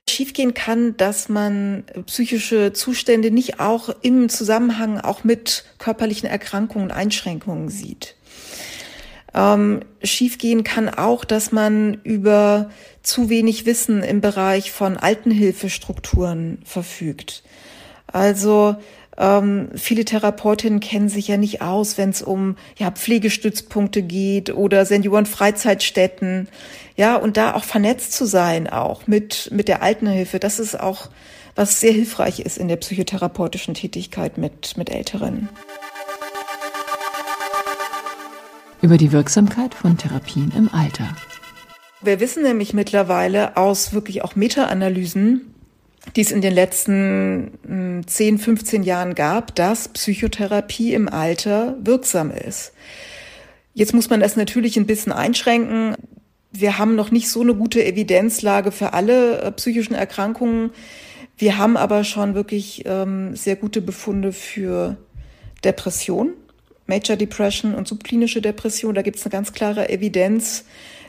Schiefgehen 0.08 0.54
kann, 0.54 0.98
dass 0.98 1.30
man 1.30 1.84
psychische 2.06 2.74
Zustände 2.74 3.32
nicht 3.32 3.60
auch 3.60 3.90
im 4.02 4.30
Zusammenhang 4.30 5.00
auch 5.00 5.24
mit 5.24 5.66
körperlichen 5.80 6.30
Erkrankungen 6.30 6.90
und 6.90 6.96
Einschränkungen 6.96 7.70
sieht. 7.70 8.16
Ähm, 9.34 9.82
schiefgehen 10.04 10.64
kann 10.64 10.90
auch, 10.90 11.26
dass 11.26 11.52
man 11.52 11.96
über 12.04 12.70
zu 13.02 13.30
wenig 13.30 13.66
Wissen 13.66 14.04
im 14.04 14.22
Bereich 14.22 14.72
von 14.72 14.98
Altenhilfestrukturen 14.98 16.60
verfügt. 16.64 17.44
Also 18.08 18.78
Ähm, 19.18 19.70
viele 19.76 20.04
Therapeutinnen 20.04 20.80
kennen 20.80 21.10
sich 21.10 21.28
ja 21.28 21.38
nicht 21.38 21.62
aus, 21.62 21.98
wenn 21.98 22.10
es 22.10 22.22
um 22.22 22.58
ja, 22.78 22.92
Pflegestützpunkte 22.92 24.02
geht 24.02 24.54
oder 24.54 24.86
Seniorenfreizeitstätten. 24.86 26.50
Ja, 26.98 27.16
und 27.16 27.38
da 27.38 27.56
auch 27.56 27.64
vernetzt 27.64 28.14
zu 28.14 28.26
sein, 28.26 28.68
auch 28.68 29.08
mit, 29.08 29.50
mit 29.52 29.68
der 29.68 29.82
Altenhilfe, 29.82 30.40
das 30.40 30.60
ist 30.60 30.80
auch 30.80 31.10
was 31.56 31.80
sehr 31.80 31.94
hilfreich 31.94 32.42
ist 32.42 32.58
in 32.58 32.68
der 32.68 32.76
psychotherapeutischen 32.76 33.74
Tätigkeit 33.74 34.38
mit, 34.38 34.76
mit 34.76 34.90
Älteren. 34.90 35.48
Über 38.82 38.98
die 38.98 39.14
Wirksamkeit 39.14 39.74
von 39.74 39.98
Therapien 39.98 40.52
im 40.56 40.70
Alter. 40.72 41.16
Wir 42.02 42.20
wissen 42.20 42.44
nämlich 42.44 42.74
mittlerweile 42.74 43.58
aus 43.58 43.94
wirklich 43.94 44.24
auch 44.24 44.36
Meta-Analysen, 44.36 45.55
die 46.16 46.22
es 46.22 46.32
in 46.32 46.42
den 46.42 46.54
letzten 46.54 48.04
10, 48.06 48.38
hm, 48.38 48.40
15 48.40 48.84
Jahren 48.84 49.16
gab, 49.16 49.56
dass 49.56 49.90
Psychotherapie 49.90 50.94
im 50.94 51.10
Alter 51.10 51.76
wirksam 51.82 52.32
ist. 52.32 52.74
Jetzt 53.74 53.94
muss 53.94 54.10
man 54.10 54.22
das 54.22 54.38
natürlich 54.38 54.78
ein 54.78 54.86
bisschen 54.86 55.12
einschränken. 55.12 55.96
Wir 56.52 56.78
haben 56.78 56.96
noch 56.96 57.12
nicht 57.12 57.30
so 57.30 57.42
eine 57.42 57.54
gute 57.54 57.84
Evidenzlage 57.84 58.72
für 58.72 58.94
alle 58.94 59.42
äh, 59.42 59.52
psychischen 59.52 59.94
Erkrankungen. 59.94 60.72
Wir 61.38 61.58
haben 61.58 61.76
aber 61.76 62.06
schon 62.06 62.34
wirklich 62.34 62.84
ähm, 62.86 63.36
sehr 63.36 63.58
gute 63.58 63.82
Befunde 63.82 64.32
für 64.32 64.96
Depression, 65.66 66.30
Major 66.88 67.18
Depression 67.18 67.76
und 67.76 67.90
subklinische 67.90 68.42
Depression. 68.42 68.96
Da 68.96 69.02
gibt 69.02 69.18
es 69.18 69.26
eine 69.26 69.32
ganz 69.32 69.52
klare 69.52 69.90
Evidenz, 69.90 70.64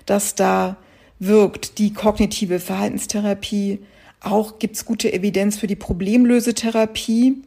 dass 0.04 0.34
da 0.34 0.76
wirkt 1.20 1.78
die 1.78 1.92
kognitive 1.92 2.58
Verhaltenstherapie 2.58 3.78
auch 4.20 4.58
gibt 4.58 4.76
es 4.76 4.84
gute 4.84 5.12
Evidenz 5.12 5.58
für 5.58 5.66
die 5.66 5.76
Problemlösetherapie 5.76 7.42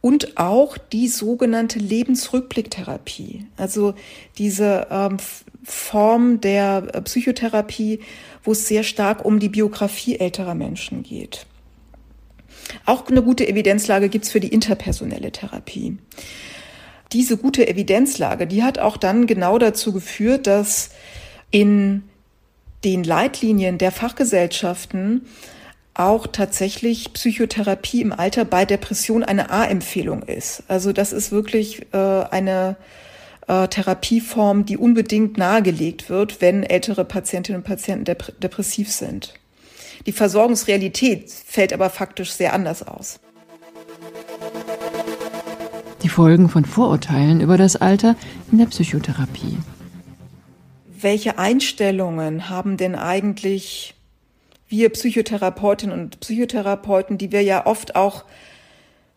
und 0.00 0.36
auch 0.38 0.78
die 0.78 1.08
sogenannte 1.08 1.78
Lebensrückblicktherapie. 1.78 3.46
Also 3.56 3.94
diese 4.38 4.86
ähm, 4.90 5.16
Form 5.64 6.40
der 6.40 6.88
äh, 6.92 7.02
Psychotherapie, 7.02 8.00
wo 8.44 8.52
es 8.52 8.68
sehr 8.68 8.84
stark 8.84 9.24
um 9.24 9.40
die 9.40 9.48
Biografie 9.48 10.16
älterer 10.16 10.54
Menschen 10.54 11.02
geht. 11.02 11.46
Auch 12.84 13.08
eine 13.08 13.22
gute 13.22 13.48
Evidenzlage 13.48 14.08
gibt 14.08 14.26
es 14.26 14.30
für 14.30 14.40
die 14.40 14.48
interpersonelle 14.48 15.32
Therapie. 15.32 15.98
Diese 17.12 17.36
gute 17.36 17.66
Evidenzlage, 17.66 18.46
die 18.46 18.62
hat 18.62 18.78
auch 18.78 18.96
dann 18.96 19.26
genau 19.26 19.58
dazu 19.58 19.92
geführt, 19.92 20.46
dass 20.46 20.90
in 21.50 22.02
den 22.84 23.04
Leitlinien 23.04 23.78
der 23.78 23.92
Fachgesellschaften 23.92 25.26
auch 25.98 26.26
tatsächlich 26.26 27.12
Psychotherapie 27.12 28.02
im 28.02 28.12
Alter 28.12 28.44
bei 28.44 28.64
Depression 28.64 29.24
eine 29.24 29.50
A-Empfehlung 29.50 30.22
ist. 30.22 30.62
Also 30.68 30.92
das 30.92 31.12
ist 31.12 31.32
wirklich 31.32 31.86
äh, 31.92 31.96
eine 31.96 32.76
äh, 33.46 33.68
Therapieform, 33.68 34.66
die 34.66 34.76
unbedingt 34.76 35.38
nahegelegt 35.38 36.10
wird, 36.10 36.40
wenn 36.40 36.62
ältere 36.62 37.04
Patientinnen 37.04 37.62
und 37.62 37.66
Patienten 37.66 38.04
dep 38.04 38.38
depressiv 38.40 38.92
sind. 38.92 39.34
Die 40.04 40.12
Versorgungsrealität 40.12 41.30
fällt 41.30 41.72
aber 41.72 41.90
faktisch 41.90 42.32
sehr 42.32 42.52
anders 42.52 42.86
aus. 42.86 43.18
Die 46.02 46.08
Folgen 46.08 46.48
von 46.48 46.64
Vorurteilen 46.64 47.40
über 47.40 47.56
das 47.56 47.74
Alter 47.76 48.14
in 48.52 48.58
der 48.58 48.66
Psychotherapie. 48.66 49.58
Welche 51.00 51.38
Einstellungen 51.38 52.48
haben 52.48 52.76
denn 52.76 52.94
eigentlich 52.94 53.95
wir 54.68 54.90
Psychotherapeutinnen 54.90 55.98
und 55.98 56.20
Psychotherapeuten, 56.20 57.18
die 57.18 57.32
wir 57.32 57.42
ja 57.42 57.66
oft 57.66 57.96
auch 57.96 58.24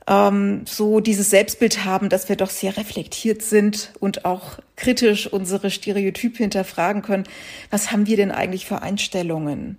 ähm, 0.08 0.64
so 0.66 1.00
dieses 1.00 1.30
Selbstbild 1.30 1.86
haben, 1.86 2.10
dass 2.10 2.30
wir 2.30 2.36
doch 2.36 2.50
sehr 2.50 2.78
reflektiert 2.78 3.42
sind 3.42 3.94
und 4.00 4.26
auch 4.26 4.60
kritisch 4.76 5.28
unsere 5.28 5.70
Stereotype 5.70 6.38
hinterfragen 6.38 7.02
können. 7.02 7.24
Was 7.70 7.92
haben 7.92 8.08
wir 8.08 8.18
denn 8.18 8.32
eigentlich 8.32 8.66
für 8.66 8.82
Einstellungen 8.82 9.78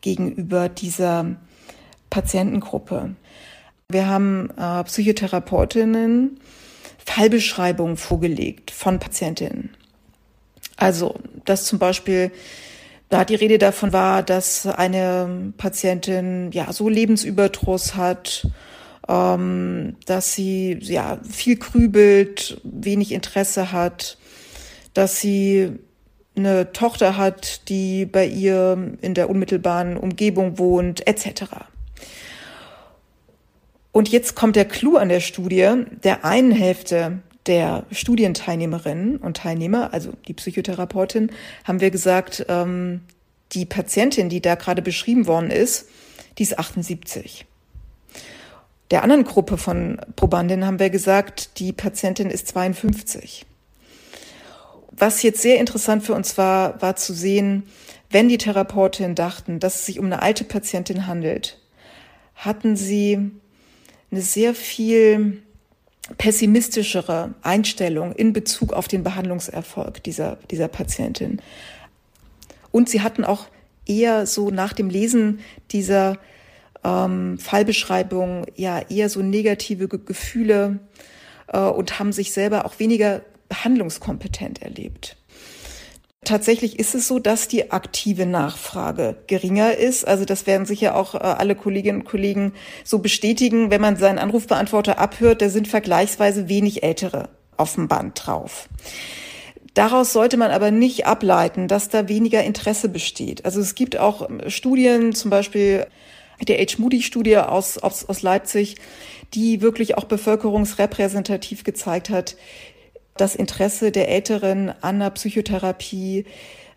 gegenüber 0.00 0.68
dieser 0.68 1.36
Patientengruppe? 2.10 3.14
Wir 3.88 4.08
haben 4.08 4.50
äh, 4.56 4.82
Psychotherapeutinnen 4.84 6.40
Fallbeschreibungen 7.04 7.96
vorgelegt 7.96 8.70
von 8.72 8.98
Patientinnen. 8.98 9.70
Also, 10.76 11.14
dass 11.44 11.64
zum 11.64 11.78
Beispiel 11.78 12.32
da 13.08 13.24
die 13.24 13.34
Rede 13.34 13.58
davon 13.58 13.92
war, 13.92 14.22
dass 14.22 14.66
eine 14.66 15.52
Patientin 15.56 16.50
ja 16.52 16.72
so 16.72 16.88
Lebensüberdruss 16.88 17.94
hat, 17.94 18.48
ähm, 19.08 19.96
dass 20.06 20.34
sie 20.34 20.78
ja 20.80 21.18
viel 21.28 21.56
grübelt, 21.56 22.60
wenig 22.64 23.12
Interesse 23.12 23.72
hat, 23.72 24.18
dass 24.94 25.20
sie 25.20 25.72
eine 26.36 26.72
Tochter 26.72 27.16
hat, 27.16 27.68
die 27.68 28.04
bei 28.04 28.26
ihr 28.26 28.96
in 29.00 29.14
der 29.14 29.30
unmittelbaren 29.30 29.96
Umgebung 29.96 30.58
wohnt, 30.58 31.06
etc. 31.06 31.44
Und 33.92 34.10
jetzt 34.10 34.34
kommt 34.34 34.56
der 34.56 34.66
Clou 34.66 34.96
an 34.96 35.08
der 35.08 35.20
Studie. 35.20 35.84
Der 36.04 36.24
einen 36.24 36.52
Hälfte 36.52 37.20
der 37.46 37.84
Studienteilnehmerinnen 37.90 39.18
und 39.18 39.36
Teilnehmer, 39.38 39.92
also 39.92 40.12
die 40.26 40.34
Psychotherapeutin, 40.34 41.30
haben 41.64 41.80
wir 41.80 41.90
gesagt, 41.90 42.46
ähm, 42.48 43.02
die 43.52 43.64
Patientin, 43.64 44.28
die 44.28 44.40
da 44.40 44.54
gerade 44.54 44.82
beschrieben 44.82 45.26
worden 45.26 45.50
ist, 45.50 45.88
die 46.38 46.42
ist 46.42 46.58
78. 46.58 47.46
Der 48.90 49.02
anderen 49.02 49.24
Gruppe 49.24 49.58
von 49.58 50.00
Probandinnen 50.14 50.66
haben 50.66 50.78
wir 50.78 50.90
gesagt, 50.90 51.58
die 51.58 51.72
Patientin 51.72 52.30
ist 52.30 52.48
52. 52.48 53.44
Was 54.92 55.22
jetzt 55.22 55.42
sehr 55.42 55.58
interessant 55.58 56.04
für 56.04 56.14
uns 56.14 56.38
war, 56.38 56.80
war 56.80 56.96
zu 56.96 57.12
sehen, 57.12 57.64
wenn 58.10 58.28
die 58.28 58.38
Therapeutinnen 58.38 59.14
dachten, 59.14 59.58
dass 59.58 59.76
es 59.76 59.86
sich 59.86 59.98
um 59.98 60.06
eine 60.06 60.22
alte 60.22 60.44
Patientin 60.44 61.06
handelt, 61.06 61.58
hatten 62.36 62.76
sie 62.76 63.30
eine 64.10 64.20
sehr 64.20 64.54
viel 64.54 65.42
pessimistischere 66.18 67.34
Einstellung 67.42 68.12
in 68.12 68.32
Bezug 68.32 68.72
auf 68.72 68.88
den 68.88 69.02
Behandlungserfolg 69.02 70.02
dieser, 70.02 70.38
dieser 70.50 70.68
Patientin. 70.68 71.40
Und 72.70 72.88
sie 72.88 73.00
hatten 73.00 73.24
auch 73.24 73.46
eher 73.86 74.26
so 74.26 74.50
nach 74.50 74.72
dem 74.72 74.90
Lesen 74.90 75.40
dieser 75.72 76.18
ähm, 76.84 77.38
Fallbeschreibung 77.38 78.46
ja 78.54 78.80
eher 78.88 79.08
so 79.08 79.22
negative 79.22 79.88
Ge 79.88 80.00
Gefühle 80.04 80.78
äh, 81.48 81.58
und 81.58 81.98
haben 81.98 82.12
sich 82.12 82.32
selber 82.32 82.64
auch 82.66 82.78
weniger 82.78 83.22
behandlungskompetent 83.48 84.62
erlebt. 84.62 85.16
Tatsächlich 86.26 86.80
ist 86.80 86.96
es 86.96 87.06
so, 87.06 87.20
dass 87.20 87.46
die 87.46 87.70
aktive 87.70 88.26
Nachfrage 88.26 89.14
geringer 89.28 89.76
ist. 89.76 90.04
Also 90.04 90.24
das 90.24 90.44
werden 90.48 90.66
sicher 90.66 90.96
auch 90.96 91.14
äh, 91.14 91.18
alle 91.18 91.54
Kolleginnen 91.54 92.00
und 92.00 92.04
Kollegen 92.04 92.52
so 92.82 92.98
bestätigen. 92.98 93.70
Wenn 93.70 93.80
man 93.80 93.94
seinen 93.96 94.18
Anrufbeantworter 94.18 94.98
abhört, 94.98 95.40
da 95.40 95.48
sind 95.48 95.68
vergleichsweise 95.68 96.48
wenig 96.48 96.82
Ältere 96.82 97.28
auf 97.56 97.76
dem 97.76 97.86
Band 97.86 98.26
drauf. 98.26 98.68
Daraus 99.74 100.12
sollte 100.12 100.36
man 100.36 100.50
aber 100.50 100.72
nicht 100.72 101.06
ableiten, 101.06 101.68
dass 101.68 101.90
da 101.90 102.08
weniger 102.08 102.42
Interesse 102.42 102.88
besteht. 102.88 103.44
Also 103.44 103.60
es 103.60 103.76
gibt 103.76 103.96
auch 103.96 104.28
ähm, 104.28 104.50
Studien, 104.50 105.14
zum 105.14 105.30
Beispiel 105.30 105.86
der 106.48 106.58
H. 106.58 106.74
Moody-Studie 106.78 107.38
aus, 107.38 107.78
aus, 107.78 108.04
aus 108.08 108.22
Leipzig, 108.22 108.74
die 109.32 109.62
wirklich 109.62 109.96
auch 109.96 110.04
bevölkerungsrepräsentativ 110.04 111.62
gezeigt 111.62 112.10
hat, 112.10 112.34
das 113.16 113.34
Interesse 113.34 113.92
der 113.92 114.08
Älteren 114.08 114.72
an 114.80 115.00
der 115.00 115.10
Psychotherapie 115.10 116.24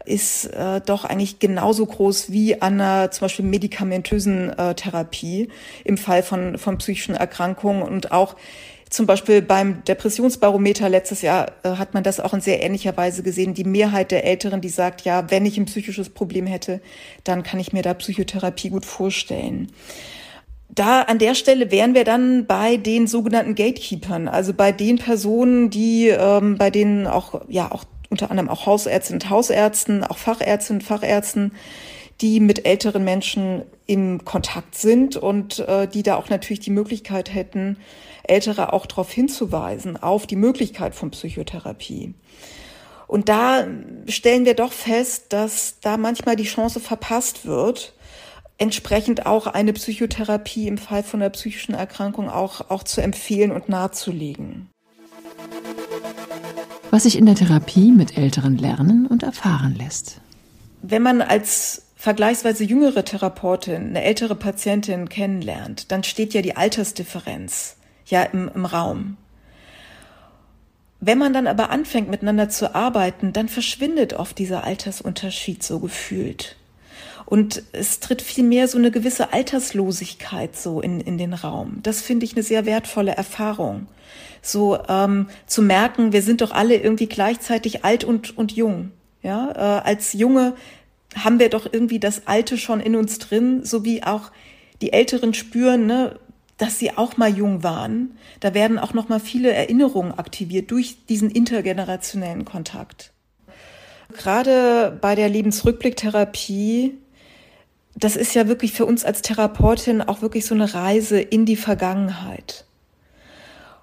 ist 0.05 0.45
äh, 0.45 0.81
doch 0.81 1.05
eigentlich 1.05 1.39
genauso 1.39 1.85
groß 1.85 2.31
wie 2.31 2.61
an 2.61 2.81
einer 2.81 3.11
zum 3.11 3.25
Beispiel 3.25 3.45
medikamentösen 3.45 4.57
äh, 4.57 4.73
Therapie 4.73 5.49
im 5.83 5.97
Fall 5.97 6.23
von, 6.23 6.57
von 6.57 6.77
psychischen 6.77 7.15
Erkrankungen 7.15 7.83
und 7.83 8.11
auch 8.11 8.35
zum 8.89 9.05
Beispiel 9.05 9.43
beim 9.43 9.83
Depressionsbarometer 9.83 10.89
letztes 10.89 11.21
Jahr 11.21 11.51
äh, 11.63 11.69
hat 11.71 11.93
man 11.93 12.03
das 12.03 12.19
auch 12.19 12.33
in 12.33 12.41
sehr 12.41 12.63
ähnlicher 12.63 12.97
Weise 12.97 13.21
gesehen. 13.21 13.53
Die 13.53 13.63
Mehrheit 13.63 14.09
der 14.09 14.25
Älteren, 14.25 14.61
die 14.61 14.69
sagt, 14.69 15.01
ja, 15.01 15.29
wenn 15.29 15.45
ich 15.45 15.57
ein 15.57 15.65
psychisches 15.65 16.09
Problem 16.09 16.47
hätte, 16.47 16.81
dann 17.23 17.43
kann 17.43 17.59
ich 17.59 17.71
mir 17.71 17.83
da 17.83 17.93
Psychotherapie 17.93 18.69
gut 18.69 18.85
vorstellen 18.85 19.71
da 20.69 21.01
an 21.01 21.17
der 21.17 21.35
Stelle 21.35 21.71
wären 21.71 21.93
wir 21.95 22.03
dann 22.03 22.45
bei 22.45 22.77
den 22.77 23.07
sogenannten 23.07 23.55
Gatekeepern, 23.55 24.27
also 24.27 24.53
bei 24.53 24.71
den 24.71 24.97
Personen, 24.97 25.69
die 25.69 26.09
ähm, 26.09 26.57
bei 26.57 26.69
denen 26.69 27.07
auch 27.07 27.41
ja 27.47 27.71
auch 27.71 27.83
unter 28.09 28.31
anderem 28.31 28.49
auch 28.49 28.65
Hausärztinnen 28.65 29.21
und 29.21 29.29
Hausärzten, 29.29 30.03
auch 30.03 30.17
Fachärztinnen 30.17 30.81
und 30.81 30.87
Fachärzten, 30.87 31.53
die 32.21 32.39
mit 32.39 32.65
älteren 32.65 33.03
Menschen 33.03 33.63
im 33.85 34.25
Kontakt 34.25 34.75
sind 34.75 35.15
und 35.15 35.59
äh, 35.59 35.87
die 35.87 36.03
da 36.03 36.15
auch 36.15 36.29
natürlich 36.29 36.59
die 36.59 36.71
Möglichkeit 36.71 37.33
hätten, 37.33 37.77
Ältere 38.23 38.73
auch 38.73 38.85
darauf 38.85 39.11
hinzuweisen, 39.11 39.97
auf 39.97 40.27
die 40.27 40.35
Möglichkeit 40.35 40.93
von 40.93 41.11
Psychotherapie. 41.11 42.13
Und 43.07 43.27
da 43.27 43.65
stellen 44.07 44.45
wir 44.45 44.53
doch 44.53 44.71
fest, 44.71 45.27
dass 45.29 45.79
da 45.81 45.97
manchmal 45.97 46.35
die 46.35 46.43
Chance 46.43 46.79
verpasst 46.79 47.45
wird, 47.47 47.93
entsprechend 48.59 49.25
auch 49.25 49.47
eine 49.47 49.73
Psychotherapie 49.73 50.67
im 50.67 50.77
Fall 50.77 51.01
von 51.01 51.21
einer 51.21 51.31
psychischen 51.31 51.73
Erkrankung 51.73 52.29
auch, 52.29 52.69
auch 52.69 52.83
zu 52.83 53.01
empfehlen 53.01 53.51
und 53.51 53.69
nahezulegen. 53.69 54.69
Was 56.91 57.03
sich 57.03 57.17
in 57.17 57.25
der 57.25 57.35
Therapie 57.35 57.91
mit 57.91 58.17
Älteren 58.17 58.57
lernen 58.57 59.07
und 59.07 59.23
erfahren 59.23 59.75
lässt. 59.75 60.21
Wenn 60.81 61.01
man 61.01 61.21
als 61.21 61.83
vergleichsweise 61.95 62.63
jüngere 62.63 63.03
Therapeutin 63.03 63.89
eine 63.89 64.03
ältere 64.03 64.35
Patientin 64.35 65.09
kennenlernt, 65.09 65.91
dann 65.91 66.03
steht 66.03 66.33
ja 66.33 66.41
die 66.41 66.55
Altersdifferenz 66.55 67.77
ja 68.05 68.23
im, 68.23 68.49
im 68.53 68.65
Raum. 68.65 69.17
Wenn 71.01 71.17
man 71.17 71.31
dann 71.31 71.47
aber 71.47 71.69
anfängt 71.69 72.09
miteinander 72.09 72.49
zu 72.49 72.75
arbeiten, 72.75 73.31
dann 73.31 73.47
verschwindet 73.47 74.13
oft 74.13 74.37
dieser 74.37 74.65
Altersunterschied 74.65 75.63
so 75.63 75.79
gefühlt. 75.79 76.57
Und 77.29 77.61
es 77.73 77.99
tritt 77.99 78.23
vielmehr 78.23 78.67
so 78.67 78.79
eine 78.79 78.89
gewisse 78.89 79.33
Alterslosigkeit 79.33 80.55
so 80.55 80.81
in, 80.81 80.99
in 80.99 81.19
den 81.19 81.35
Raum. 81.35 81.77
Das 81.83 82.01
finde 82.01 82.25
ich 82.25 82.33
eine 82.33 82.41
sehr 82.41 82.65
wertvolle 82.65 83.11
Erfahrung. 83.11 83.85
So 84.41 84.79
ähm, 84.89 85.27
zu 85.45 85.61
merken, 85.61 86.11
wir 86.11 86.23
sind 86.23 86.41
doch 86.41 86.49
alle 86.51 86.77
irgendwie 86.77 87.05
gleichzeitig 87.05 87.85
alt 87.85 88.03
und, 88.03 88.35
und 88.35 88.53
jung. 88.53 88.89
Ja, 89.21 89.51
äh, 89.51 89.87
als 89.87 90.13
Junge 90.13 90.55
haben 91.13 91.37
wir 91.37 91.49
doch 91.49 91.71
irgendwie 91.71 91.99
das 91.99 92.25
Alte 92.25 92.57
schon 92.57 92.79
in 92.79 92.95
uns 92.95 93.19
drin, 93.19 93.63
so 93.63 93.85
wie 93.85 94.01
auch 94.01 94.31
die 94.81 94.91
Älteren 94.91 95.35
spüren, 95.35 95.85
ne, 95.85 96.17
dass 96.57 96.79
sie 96.79 96.97
auch 96.97 97.17
mal 97.17 97.29
jung 97.29 97.61
waren. 97.61 98.17
Da 98.39 98.55
werden 98.55 98.79
auch 98.79 98.95
noch 98.95 99.07
mal 99.07 99.19
viele 99.19 99.51
Erinnerungen 99.51 100.17
aktiviert 100.17 100.71
durch 100.71 101.05
diesen 101.07 101.29
intergenerationellen 101.29 102.45
Kontakt. 102.45 103.11
Gerade 104.17 104.97
bei 104.99 105.13
der 105.13 105.29
Lebensrückblicktherapie 105.29 106.97
das 107.99 108.15
ist 108.15 108.33
ja 108.33 108.47
wirklich 108.47 108.71
für 108.73 108.85
uns 108.85 109.03
als 109.03 109.21
Therapeutin 109.21 110.01
auch 110.01 110.21
wirklich 110.21 110.45
so 110.45 110.55
eine 110.55 110.73
Reise 110.73 111.19
in 111.19 111.45
die 111.45 111.57
Vergangenheit. 111.57 112.65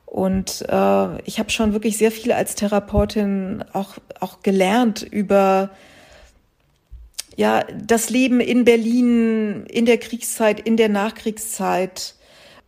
Und 0.06 0.64
äh, 0.68 1.22
ich 1.22 1.38
habe 1.38 1.50
schon 1.50 1.74
wirklich 1.74 1.98
sehr 1.98 2.10
viel 2.10 2.32
als 2.32 2.54
Therapeutin 2.54 3.62
auch, 3.72 3.96
auch 4.20 4.42
gelernt 4.42 5.02
über 5.02 5.70
ja, 7.36 7.64
das 7.64 8.08
Leben 8.08 8.40
in 8.40 8.64
Berlin, 8.64 9.66
in 9.66 9.84
der 9.84 9.98
Kriegszeit, 9.98 10.60
in 10.60 10.78
der 10.78 10.88
Nachkriegszeit, 10.88 12.14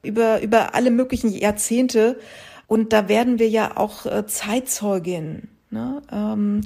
über, 0.02 0.42
über 0.42 0.74
alle 0.74 0.90
möglichen 0.90 1.32
Jahrzehnte. 1.32 2.18
Und 2.66 2.92
da 2.92 3.08
werden 3.08 3.38
wir 3.38 3.48
ja 3.48 3.78
auch 3.78 4.04
äh, 4.04 4.26
Zeitzeugin. 4.26 5.48
Ne? 5.70 6.02
Ähm, 6.12 6.60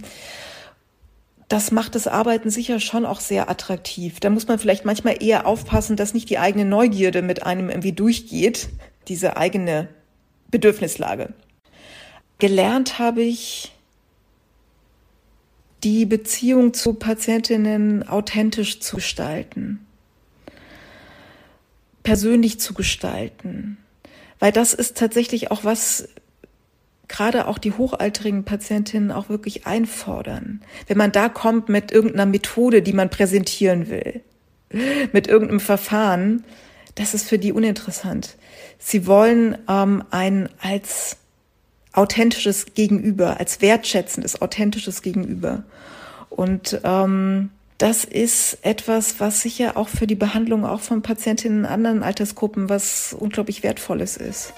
das 1.53 1.71
macht 1.71 1.95
das 1.95 2.07
Arbeiten 2.07 2.49
sicher 2.49 2.81
schon 2.81 3.05
auch 3.05 3.21
sehr 3.21 3.51
attraktiv. 3.51 4.21
Da 4.21 4.31
muss 4.31 4.49
man 4.49 4.59
vielleicht 4.59 4.87
manchmal 4.87 5.23
eher 5.23 5.47
aufpassen, 5.47 5.97
dass 5.97 6.15
nicht 6.15 6.31
die 6.31 6.39
eigene 6.39 6.65
Neugierde 6.65 7.21
mit 7.21 7.43
einem 7.43 7.69
irgendwie 7.69 7.93
durchgeht, 7.93 8.71
diese 9.09 9.37
eigene 9.37 9.89
Bedürfnislage. 10.51 11.35
Gelernt 12.39 12.99
habe 12.99 13.21
ich 13.21 13.73
die 15.85 16.07
Beziehung 16.07 16.73
zu 16.73 16.95
Patientinnen 16.95 18.09
authentisch 18.09 18.81
zu 18.81 18.97
gestalten, 18.97 19.87
persönlich 22.03 22.61
zu 22.61 22.73
gestalten, 22.73 23.77
weil 24.39 24.53
das 24.53 24.73
ist 24.73 24.97
tatsächlich 24.97 25.51
auch 25.51 25.65
was, 25.65 26.09
gerade 27.13 27.47
auch 27.47 27.59
die 27.59 27.73
hochaltrigen 27.73 28.43
Patientinnen 28.45 29.13
auch 29.13 29.29
wirklich 29.29 29.67
einfordern. 29.67 30.63
Wenn 30.89 30.99
man 30.99 31.13
da 31.13 31.29
kommt 31.29 31.69
mit 31.69 31.93
irgendeiner 31.93 32.27
Methode, 32.27 32.83
die 32.83 32.93
man 32.93 33.11
präsentieren 33.11 33.89
will, 33.89 34.23
mit 35.13 35.29
irgendeinem 35.29 35.61
Verfahren, 35.61 36.45
das 36.95 37.15
ist 37.15 37.29
für 37.29 37.39
die 37.39 37.53
uninteressant. 37.53 38.37
Sie 38.79 39.07
wollen 39.07 39.57
ähm, 39.69 40.03
ein 40.11 40.49
als 40.61 41.19
authentisches 41.93 42.75
Gegenüber, 42.75 43.39
als 43.39 43.61
wertschätzendes, 43.61 44.41
authentisches 44.41 45.03
Gegenüber. 45.03 45.65
Und 46.31 46.81
ähm, 46.83 47.51
das 47.77 48.05
ist 48.05 48.59
etwas, 48.63 49.21
was 49.21 49.43
sicher 49.43 49.77
auch 49.77 49.89
für 49.89 50.07
die 50.07 50.15
Behandlung 50.15 50.65
auch 50.65 50.81
von 50.81 51.03
Patientinnen 51.03 51.61
in 51.61 51.67
anderen 51.67 52.03
Altersgruppen 52.03 52.69
was 52.69 53.15
unglaublich 53.19 53.63
Wertvolles 53.63 54.17
ist. 54.17 54.55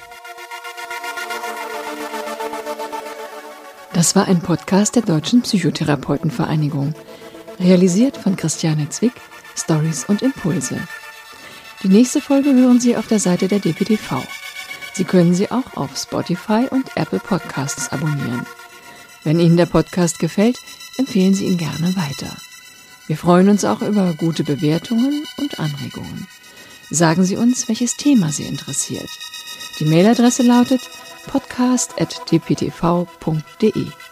Das 4.05 4.15
war 4.15 4.29
ein 4.29 4.43
Podcast 4.43 4.97
der 4.97 5.03
Deutschen 5.03 5.41
Psychotherapeutenvereinigung, 5.41 6.95
realisiert 7.59 8.19
von 8.19 8.37
Christiane 8.37 8.91
Zwick, 8.91 9.15
Stories 9.57 10.05
und 10.05 10.21
Impulse. 10.21 10.77
Die 11.83 11.89
nächste 11.89 12.21
Folge 12.21 12.53
hören 12.53 12.81
Sie 12.81 12.99
auf 12.99 13.07
der 13.07 13.19
Seite 13.19 13.49
der 13.49 13.61
DPTV. 13.61 14.23
Sie 14.93 15.05
können 15.05 15.35
sie 15.35 15.51
auch 15.51 15.79
auf 15.79 15.97
Spotify 15.97 16.67
und 16.71 16.95
Apple 16.97 17.19
Podcasts 17.19 17.93
abonnieren. 17.93 18.45
Wenn 19.23 19.41
Ihnen 19.41 19.57
der 19.57 19.65
Podcast 19.65 20.19
gefällt, 20.19 20.59
empfehlen 20.99 21.33
Sie 21.33 21.47
ihn 21.47 21.57
gerne 21.57 21.97
weiter. 21.97 22.37
Wir 23.07 23.17
freuen 23.17 23.49
uns 23.49 23.65
auch 23.65 23.81
über 23.81 24.13
gute 24.13 24.45
Bewertungen 24.45 25.25
und 25.39 25.59
Anregungen. 25.59 26.29
Sagen 26.91 27.25
Sie 27.25 27.39
uns, 27.39 27.69
welches 27.69 27.97
Thema 27.97 28.31
Sie 28.33 28.45
interessiert. 28.45 29.09
Die 29.81 29.87
Mailadresse 29.87 30.43
lautet 30.43 30.83
podcast.dptv.de. 31.27 34.04